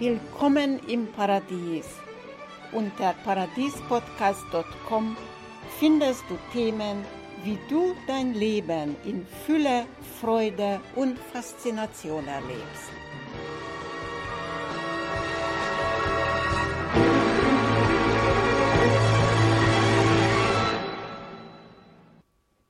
[0.00, 1.84] Willkommen im Paradies.
[2.72, 5.14] Unter paradiespodcast.com
[5.78, 7.04] findest du Themen,
[7.44, 9.84] wie du dein Leben in Fülle,
[10.18, 12.90] Freude und Faszination erlebst.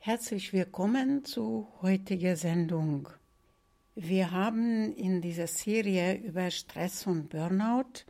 [0.01, 3.09] Herzlich willkommen zu heutiger Sendung.
[4.03, 8.07] Wir haben in dieser Serie über Stress und Burnout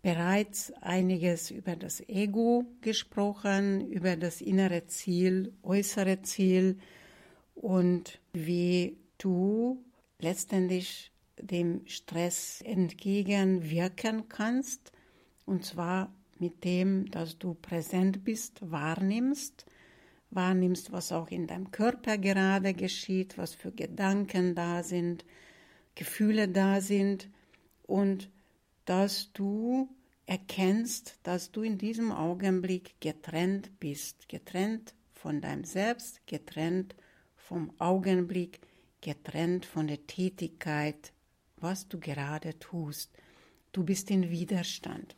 [0.00, 6.78] bereits einiges über das Ego gesprochen, über das innere Ziel, äußere Ziel
[7.56, 9.82] und wie du
[10.20, 11.10] letztendlich
[11.40, 14.92] dem Stress entgegenwirken kannst,
[15.46, 19.66] und zwar mit dem, dass du präsent bist, wahrnimmst,
[20.34, 25.24] wahrnimmst, was auch in deinem Körper gerade geschieht, was für Gedanken da sind,
[25.94, 27.28] Gefühle da sind
[27.82, 28.30] und
[28.84, 29.88] dass du
[30.26, 36.94] erkennst, dass du in diesem Augenblick getrennt bist, getrennt von deinem Selbst, getrennt
[37.36, 38.60] vom Augenblick,
[39.00, 41.12] getrennt von der Tätigkeit,
[41.56, 43.10] was du gerade tust.
[43.72, 45.16] Du bist in Widerstand.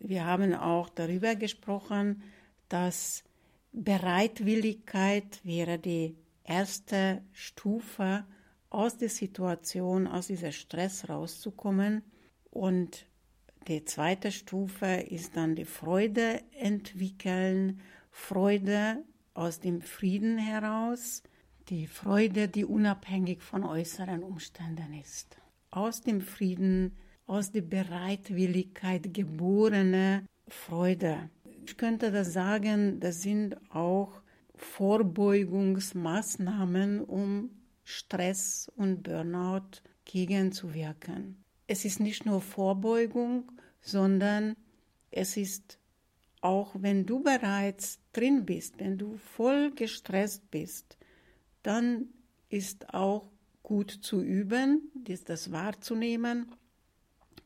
[0.00, 2.22] Wir haben auch darüber gesprochen,
[2.68, 3.24] dass
[3.72, 8.24] Bereitwilligkeit wäre die erste Stufe,
[8.70, 12.02] aus der Situation, aus dieser Stress rauszukommen.
[12.50, 13.06] Und
[13.66, 21.22] die zweite Stufe ist dann die Freude entwickeln, Freude aus dem Frieden heraus,
[21.68, 25.36] die Freude, die unabhängig von äußeren Umständen ist.
[25.70, 31.28] Aus dem Frieden, aus der Bereitwilligkeit geborene Freude.
[31.68, 34.22] Ich könnte das sagen, das sind auch
[34.54, 37.50] Vorbeugungsmaßnahmen, um
[37.84, 41.36] Stress und Burnout gegenzuwirken.
[41.66, 44.56] Es ist nicht nur Vorbeugung, sondern
[45.10, 45.78] es ist
[46.40, 50.96] auch, wenn du bereits drin bist, wenn du voll gestresst bist,
[51.62, 52.06] dann
[52.48, 53.28] ist auch
[53.62, 54.90] gut zu üben,
[55.26, 56.50] das wahrzunehmen.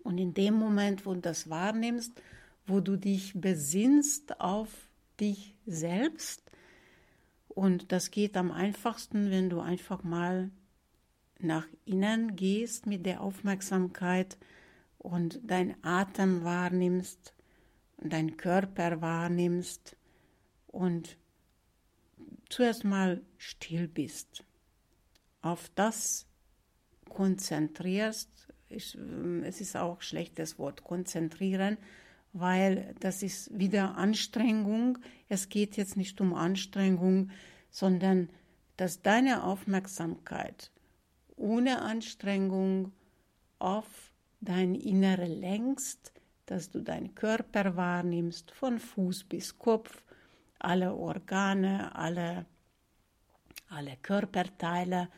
[0.05, 2.13] Und in dem Moment, wo du das wahrnimmst,
[2.73, 4.71] wo du dich besinnst auf
[5.21, 6.43] dich selbst.
[7.49, 10.51] Und das geht am einfachsten, wenn du einfach mal
[11.39, 14.39] nach innen gehst mit der Aufmerksamkeit
[14.97, 17.35] und dein Atem wahrnimmst,
[17.99, 19.95] dein Körper wahrnimmst
[20.67, 21.19] und
[22.49, 24.45] zuerst mal still bist.
[25.43, 26.27] Auf das
[27.11, 28.97] konzentrierst, ich,
[29.43, 31.77] es ist auch schlechtes Wort, konzentrieren,
[32.33, 34.99] weil das ist wieder Anstrengung.
[35.29, 37.31] Es geht jetzt nicht um Anstrengung,
[37.71, 38.31] sondern
[38.77, 40.71] dass deine Aufmerksamkeit
[41.37, 42.93] ohne Anstrengung
[43.59, 46.13] auf dein Innere lenkst,
[46.47, 50.03] dass du deinen Körper wahrnimmst, von Fuß bis Kopf,
[50.59, 52.47] alle Organe, alle,
[53.69, 55.09] alle Körperteile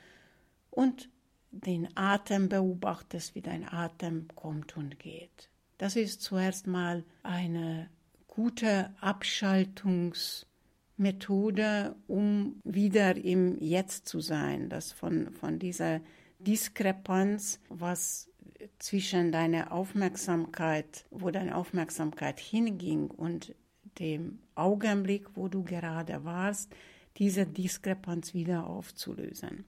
[0.70, 1.08] und
[1.50, 5.50] den Atem beobachtest, wie dein Atem kommt und geht.
[5.84, 7.90] Das ist zuerst mal eine
[8.26, 16.00] gute Abschaltungsmethode, um wieder im Jetzt zu sein, das von, von dieser
[16.38, 18.30] Diskrepanz, was
[18.78, 23.54] zwischen deiner Aufmerksamkeit, wo deine Aufmerksamkeit hinging und
[23.98, 26.74] dem Augenblick, wo du gerade warst,
[27.18, 29.66] diese Diskrepanz wieder aufzulösen.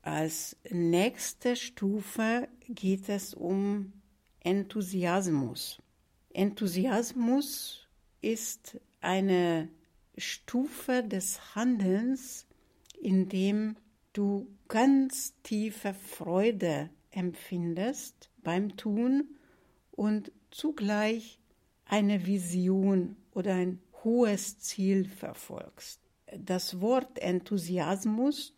[0.00, 3.92] Als nächste Stufe geht es um
[4.48, 5.78] Enthusiasmus.
[6.32, 7.86] Enthusiasmus
[8.22, 9.68] ist eine
[10.16, 12.46] Stufe des Handelns,
[12.98, 13.76] in dem
[14.14, 19.36] du ganz tiefe Freude empfindest beim Tun
[19.90, 21.38] und zugleich
[21.84, 26.00] eine Vision oder ein hohes Ziel verfolgst.
[26.34, 28.54] Das Wort Enthusiasmus,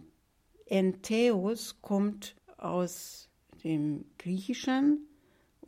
[0.67, 3.29] Entheos, kommt aus
[3.65, 5.09] dem Griechischen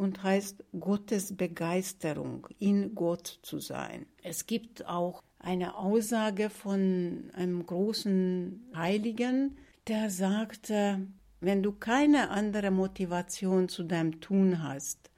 [0.03, 4.07] und heißt Gottes Begeisterung, in Gott zu sein.
[4.21, 9.57] Es gibt auch eine Aussage von einem großen Heiligen,
[9.87, 11.07] der sagte,
[11.39, 15.09] wenn du keine andere Motivation zu deinem Tun hast,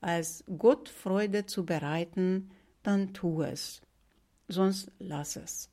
[0.00, 2.50] als Gott Freude zu bereiten,
[2.82, 3.82] dann tu es,
[4.48, 5.70] sonst lass es.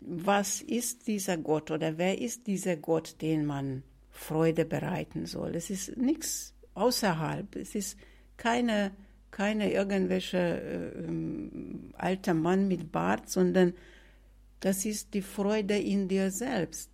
[0.00, 5.54] Was ist dieser Gott oder wer ist dieser Gott, den man Freude bereiten soll?
[5.54, 7.56] Es ist nichts außerhalb.
[7.56, 7.98] Es ist
[8.36, 8.92] keine,
[9.30, 13.74] keine irgendwelche äh, alter Mann mit Bart, sondern
[14.60, 16.90] das ist die Freude in dir selbst.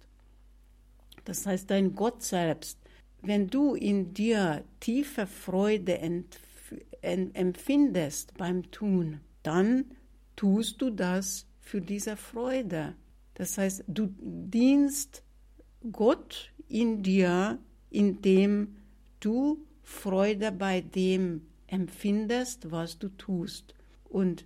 [1.25, 2.79] Das heißt, dein Gott selbst.
[3.21, 5.99] Wenn du in dir tiefe Freude
[7.03, 9.85] empfindest beim Tun, dann
[10.37, 12.95] tust du das für diese Freude.
[13.35, 15.23] Das heißt, du dienst
[15.93, 17.59] Gott in dir,
[17.91, 18.77] indem
[19.21, 23.75] du Freude bei dem empfindest, was du tust.
[24.05, 24.45] Und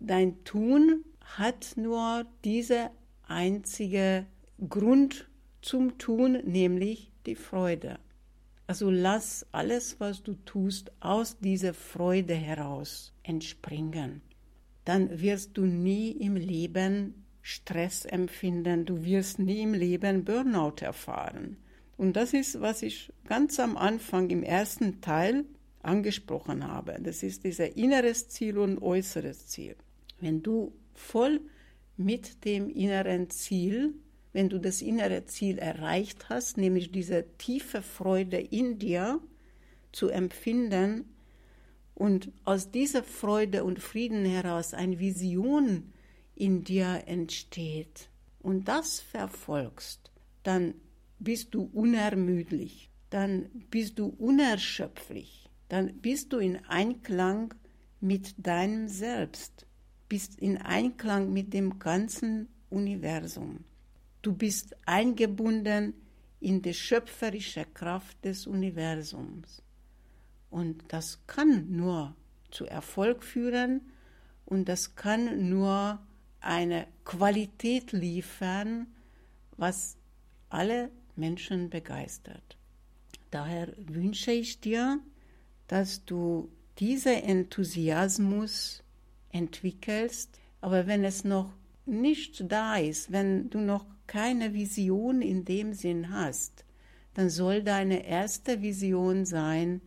[0.00, 2.90] dein Tun hat nur diese
[3.26, 4.26] einzige
[4.68, 5.28] Grund
[5.62, 8.00] zum Tun, nämlich die Freude.
[8.66, 14.20] Also lass alles, was du tust, aus dieser Freude heraus entspringen.
[14.84, 21.56] Dann wirst du nie im Leben Stress empfinden, du wirst nie im Leben Burnout erfahren.
[22.02, 25.44] Und das ist, was ich ganz am Anfang im ersten Teil
[25.84, 26.98] angesprochen habe.
[27.00, 29.76] Das ist dieser inneres Ziel und äußeres Ziel.
[30.18, 31.40] Wenn du voll
[31.96, 33.94] mit dem inneren Ziel,
[34.32, 39.20] wenn du das innere Ziel erreicht hast, nämlich diese tiefe Freude in dir
[39.92, 41.04] zu empfinden
[41.94, 45.92] und aus dieser Freude und Frieden heraus eine Vision
[46.34, 48.08] in dir entsteht
[48.40, 50.10] und das verfolgst,
[50.42, 50.74] dann
[51.24, 57.54] bist du unermüdlich, dann bist du unerschöpflich, dann bist du in Einklang
[58.00, 59.66] mit deinem Selbst,
[60.08, 63.64] bist in Einklang mit dem ganzen Universum.
[64.22, 65.94] Du bist eingebunden
[66.40, 69.62] in die schöpferische Kraft des Universums.
[70.50, 72.14] Und das kann nur
[72.50, 73.80] zu Erfolg führen
[74.44, 76.00] und das kann nur
[76.40, 78.86] eine Qualität liefern,
[79.56, 79.96] was
[80.48, 82.56] alle Menschen begeistert.
[83.30, 85.00] Daher wünsche ich dir,
[85.66, 88.82] dass du diesen Enthusiasmus
[89.30, 91.52] entwickelst, aber wenn es noch
[91.86, 96.64] nicht da ist, wenn du noch keine Vision in dem Sinn hast,
[97.14, 99.80] dann soll deine erste Vision sein,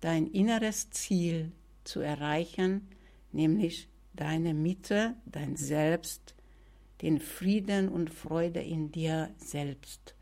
[0.00, 1.52] dein inneres Ziel
[1.84, 2.88] zu erreichen,
[3.32, 6.34] nämlich deine Mitte, dein Selbst,
[7.02, 10.14] den Frieden und Freude in dir selbst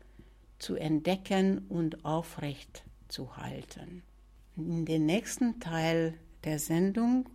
[0.59, 4.03] zu entdecken und aufrecht zu halten.
[4.55, 7.29] In dem nächsten Teil der Sendung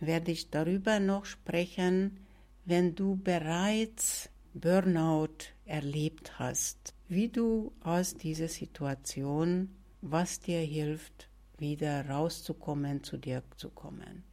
[0.00, 2.18] werde ich darüber noch sprechen,
[2.64, 9.70] wenn du bereits Burnout erlebt hast, wie du aus dieser Situation,
[10.00, 14.24] was dir hilft, wieder rauszukommen, zu dir zu kommen.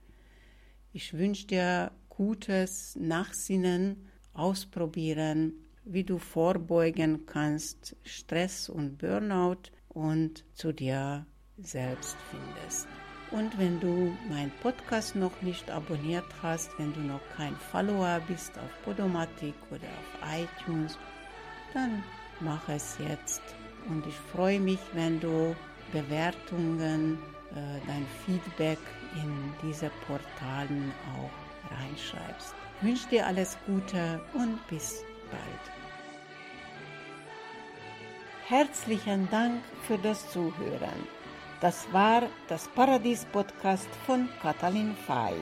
[0.91, 5.53] Ich wünsche dir gutes Nachsinnen, ausprobieren,
[5.85, 11.25] wie du vorbeugen kannst, Stress und Burnout und zu dir
[11.57, 12.87] selbst findest.
[13.31, 18.57] Und wenn du meinen Podcast noch nicht abonniert hast, wenn du noch kein Follower bist
[18.57, 20.97] auf Podomatic oder auf iTunes,
[21.73, 22.03] dann
[22.39, 23.41] mach es jetzt.
[23.87, 25.55] Und ich freue mich, wenn du
[25.91, 27.19] Bewertungen,
[27.51, 28.79] äh, dein Feedback
[29.15, 32.55] in diese Portalen auch reinschreibst.
[32.81, 35.63] Ich wünsche dir alles Gute und bis bald.
[38.47, 41.07] Herzlichen Dank für das Zuhören.
[41.61, 45.35] Das war das Paradies-Podcast von Katalin Fay.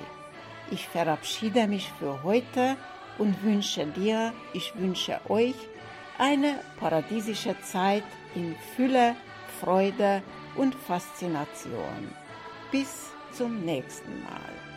[0.71, 2.75] Ich verabschiede mich für heute
[3.17, 5.55] und wünsche dir, ich wünsche euch
[6.17, 8.03] eine paradiesische Zeit
[8.35, 9.15] in Fülle,
[9.61, 10.21] Freude
[10.55, 12.13] und Faszination.
[12.71, 14.76] Bis zum nächsten Mal.